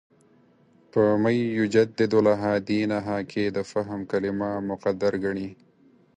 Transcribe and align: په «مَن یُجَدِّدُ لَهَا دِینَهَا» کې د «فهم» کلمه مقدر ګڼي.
په 0.91 1.01
«مَن 1.23 1.35
یُجَدِّدُ 1.59 2.13
لَهَا 2.27 2.53
دِینَهَا» 2.69 3.17
کې 3.31 3.43
د 3.55 3.57
«فهم» 3.71 3.99
کلمه 4.11 4.49
مقدر 4.69 5.13
ګڼي. 5.23 5.49